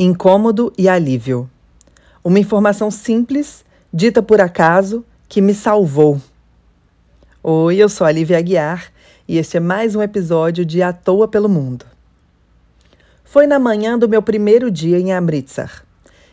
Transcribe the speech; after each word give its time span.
Incômodo 0.00 0.72
e 0.78 0.88
alívio. 0.88 1.50
Uma 2.22 2.38
informação 2.38 2.88
simples, 2.88 3.64
dita 3.92 4.22
por 4.22 4.40
acaso, 4.40 5.04
que 5.28 5.40
me 5.40 5.52
salvou. 5.52 6.20
Oi, 7.42 7.78
eu 7.78 7.88
sou 7.88 8.06
a 8.06 8.12
Lívia 8.12 8.38
Aguiar 8.38 8.92
e 9.26 9.38
este 9.38 9.56
é 9.56 9.60
mais 9.60 9.96
um 9.96 10.02
episódio 10.02 10.64
de 10.64 10.84
À 10.84 10.92
Toa 10.92 11.26
pelo 11.26 11.48
Mundo. 11.48 11.84
Foi 13.24 13.44
na 13.48 13.58
manhã 13.58 13.98
do 13.98 14.08
meu 14.08 14.22
primeiro 14.22 14.70
dia 14.70 15.00
em 15.00 15.12
Amritsar. 15.12 15.84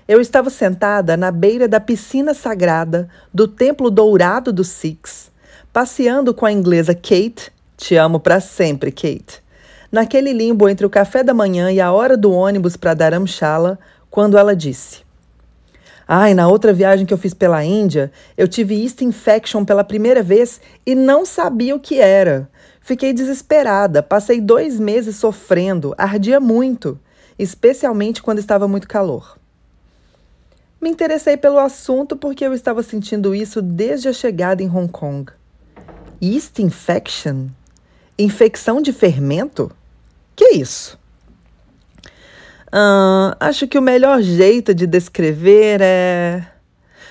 Eu 0.07 0.21
estava 0.21 0.51
sentada 0.51 1.17
na 1.17 1.31
beira 1.31 1.67
da 1.67 1.79
piscina 1.79 2.35
sagrada 2.35 3.09
do 3.33 3.47
Templo 3.47 3.89
Dourado 3.89 4.53
dos 4.53 4.67
Sikhs, 4.67 5.31
passeando 5.73 6.35
com 6.35 6.45
a 6.45 6.51
inglesa 6.51 6.93
Kate, 6.93 7.51
te 7.75 7.95
amo 7.95 8.19
para 8.19 8.39
sempre, 8.39 8.91
Kate, 8.91 9.41
naquele 9.91 10.33
limbo 10.33 10.67
entre 10.69 10.85
o 10.85 10.89
café 10.89 11.23
da 11.23 11.33
manhã 11.33 11.71
e 11.71 11.79
a 11.79 11.91
hora 11.91 12.17
do 12.17 12.31
ônibus 12.31 12.77
para 12.77 12.93
Dharamshala, 12.93 13.79
quando 14.09 14.37
ela 14.37 14.55
disse: 14.55 15.03
Ai, 16.07 16.33
na 16.33 16.47
outra 16.47 16.71
viagem 16.71 17.05
que 17.05 17.13
eu 17.13 17.17
fiz 17.17 17.33
pela 17.33 17.63
Índia, 17.63 18.11
eu 18.37 18.47
tive 18.47 18.75
yeast 18.75 19.03
infection 19.03 19.65
pela 19.65 19.83
primeira 19.83 20.21
vez 20.21 20.61
e 20.85 20.93
não 20.93 21.25
sabia 21.25 21.75
o 21.75 21.79
que 21.79 21.99
era. 21.99 22.49
Fiquei 22.79 23.11
desesperada, 23.11 24.03
passei 24.03 24.39
dois 24.39 24.79
meses 24.79 25.15
sofrendo, 25.15 25.95
ardia 25.97 26.39
muito, 26.39 26.99
especialmente 27.39 28.21
quando 28.21 28.37
estava 28.37 28.67
muito 28.67 28.87
calor. 28.87 29.39
Me 30.79 30.91
interessei 30.91 31.35
pelo 31.35 31.57
assunto 31.57 32.15
porque 32.15 32.45
eu 32.45 32.53
estava 32.53 32.83
sentindo 32.83 33.33
isso 33.33 33.59
desde 33.59 34.07
a 34.07 34.13
chegada 34.13 34.61
em 34.61 34.69
Hong 34.69 34.87
Kong. 34.87 35.31
Yeast 36.21 36.59
infection? 36.59 37.47
Infecção 38.17 38.81
de 38.81 38.93
fermento? 38.93 39.71
Que 40.35 40.55
isso? 40.55 40.97
Acho 43.39 43.67
que 43.67 43.77
o 43.77 43.81
melhor 43.81 44.21
jeito 44.21 44.73
de 44.73 44.85
descrever 44.85 45.79
é. 45.81 46.45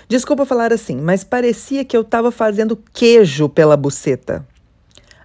Desculpa 0.08 0.44
falar 0.44 0.72
assim, 0.72 0.96
mas 0.96 1.24
parecia 1.24 1.84
que 1.84 1.96
eu 1.96 2.02
estava 2.02 2.30
fazendo 2.30 2.78
queijo 2.92 3.48
pela 3.48 3.76
buceta. 3.76 4.46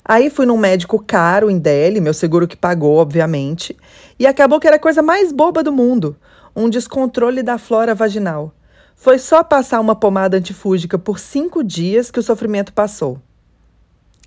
Aí 0.03 0.29
fui 0.29 0.45
num 0.45 0.57
médico 0.57 0.97
caro 0.97 1.49
em 1.49 1.59
Delhi, 1.59 1.99
meu 1.99 2.13
seguro 2.13 2.47
que 2.47 2.55
pagou, 2.55 2.95
obviamente, 2.95 3.77
e 4.17 4.25
acabou 4.25 4.59
que 4.59 4.67
era 4.67 4.77
a 4.77 4.79
coisa 4.79 5.01
mais 5.01 5.31
boba 5.31 5.61
do 5.61 5.71
mundo 5.71 6.15
um 6.55 6.69
descontrole 6.69 7.43
da 7.43 7.57
flora 7.57 7.93
vaginal. 7.93 8.53
Foi 8.95 9.17
só 9.17 9.43
passar 9.43 9.79
uma 9.79 9.95
pomada 9.95 10.37
antifúngica 10.37 10.97
por 10.97 11.19
cinco 11.19 11.63
dias 11.63 12.11
que 12.11 12.19
o 12.19 12.23
sofrimento 12.23 12.73
passou. 12.73 13.19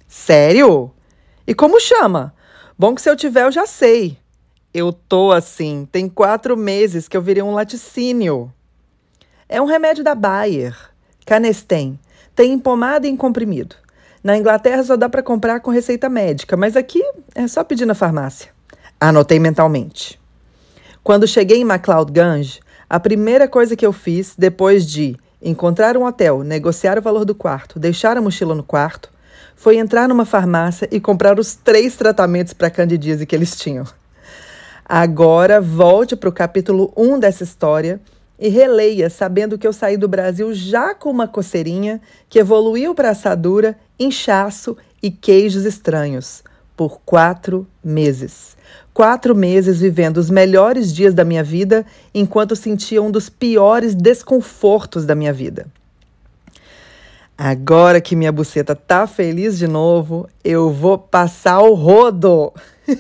Sério? 0.09 0.91
E 1.47 1.55
como 1.55 1.81
chama? 1.81 2.35
Bom 2.79 2.95
que 2.95 3.03
se 3.03 3.11
eu 3.11 3.17
tiver, 3.17 3.45
eu 3.45 3.53
já 3.53 3.67
sei. 3.67 4.17
Eu 4.73 4.93
tô 4.93 5.33
assim, 5.33 5.87
tem 5.91 6.09
quatro 6.09 6.57
meses 6.57 7.09
que 7.09 7.17
eu 7.17 7.23
virei 7.23 7.43
um 7.43 7.55
laticínio. 7.55 8.53
É 9.49 9.61
um 9.61 9.67
remédio 9.67 10.03
da 10.03 10.15
Bayer, 10.15 10.75
Canesten. 11.27 11.99
Tem 12.35 12.53
em 12.53 12.59
pomada 12.59 13.07
e 13.07 13.11
em 13.11 13.17
comprimido. 13.17 13.77
Na 14.25 14.37
Inglaterra 14.37 14.83
só 14.83 14.97
dá 14.97 15.09
para 15.09 15.23
comprar 15.23 15.61
com 15.61 15.71
receita 15.71 16.09
médica, 16.09 16.57
mas 16.57 16.77
aqui 16.77 17.03
é 17.35 17.47
só 17.49 17.63
pedir 17.63 17.85
na 17.85 17.95
farmácia. 17.95 18.51
Anotei 19.01 19.39
mentalmente. 19.39 20.19
Quando 21.03 21.27
cheguei 21.27 21.61
em 21.61 21.65
MacLeod 21.65 22.61
a 22.89 23.01
primeira 23.01 23.49
coisa 23.49 23.75
que 23.75 23.85
eu 23.85 23.93
fiz, 23.93 24.35
depois 24.39 24.87
de 24.87 25.17
encontrar 25.43 25.97
um 25.97 26.05
hotel, 26.05 26.43
negociar 26.45 26.99
o 26.99 27.03
valor 27.03 27.25
do 27.25 27.35
quarto, 27.35 27.81
deixar 27.81 28.17
a 28.17 28.21
mochila 28.21 28.55
no 28.55 28.63
quarto, 28.63 29.11
foi 29.57 29.77
entrar 29.77 30.09
numa 30.09 30.25
farmácia 30.25 30.89
e 30.91 31.01
comprar 31.01 31.39
os 31.39 31.55
três 31.55 31.97
tratamentos 31.97 32.53
para 32.53 32.71
candidíase 32.71 33.27
que 33.27 33.35
eles 33.35 33.57
tinham. 33.57 33.85
Agora 34.85 35.61
volte 35.61 36.17
para 36.17 36.29
o 36.29 36.33
capítulo 36.33 36.93
1 36.97 37.19
dessa 37.19 37.45
história 37.45 38.01
e 38.39 38.49
releia, 38.49 39.09
sabendo 39.09 39.57
que 39.57 39.67
eu 39.67 39.73
saí 39.73 39.97
do 39.97 40.09
Brasil 40.09 40.53
já 40.53 40.95
com 40.95 41.11
uma 41.11 41.29
coceirinha 41.29 42.01
que 42.29 42.39
evoluiu 42.39 42.95
para 42.95 43.11
assadura, 43.11 43.79
inchaço 43.99 44.77
e 45.03 45.11
queijos 45.11 45.65
estranhos 45.65 46.43
por 46.77 47.01
quatro 47.05 47.67
meses. 47.85 48.57
Quatro 48.93 49.35
meses 49.35 49.81
vivendo 49.81 50.19
os 50.19 50.29
melhores 50.29 50.93
dias 50.93 51.15
da 51.15 51.25
minha 51.25 51.45
vida 51.45 51.87
enquanto 52.13 52.57
sentia 52.57 53.01
um 53.01 53.11
dos 53.11 53.29
piores 53.29 53.95
desconfortos 53.95 55.07
da 55.07 55.15
minha 55.15 55.33
vida. 55.33 55.67
Agora 57.45 58.01
que 58.01 58.15
minha 58.15 58.31
buceta 58.31 58.73
tá 58.73 59.05
feliz 59.05 59.59
de 59.59 59.67
novo, 59.67 60.29
eu 60.45 60.71
vou 60.71 60.97
passar 60.97 61.59
o 61.59 61.75
rodo. 61.75 62.53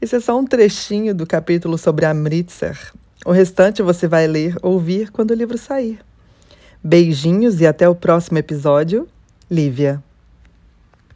Esse 0.00 0.16
é 0.16 0.20
só 0.20 0.38
um 0.38 0.46
trechinho 0.46 1.14
do 1.14 1.26
capítulo 1.26 1.76
sobre 1.76 2.06
Amritsar. 2.06 2.90
O 3.26 3.32
restante 3.32 3.82
você 3.82 4.08
vai 4.08 4.26
ler 4.26 4.56
ou 4.62 4.72
ouvir 4.72 5.10
quando 5.10 5.32
o 5.32 5.34
livro 5.34 5.58
sair. 5.58 5.98
Beijinhos 6.82 7.60
e 7.60 7.66
até 7.66 7.86
o 7.86 7.94
próximo 7.94 8.38
episódio. 8.38 9.06
Lívia. 9.50 10.02